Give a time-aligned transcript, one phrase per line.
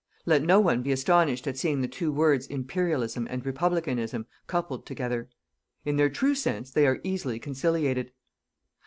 [0.25, 5.29] Let no one be astonished at seeing the two words Imperialism and Republicanism coupled together.
[5.85, 8.11] In their true sense, they are easily conciliated.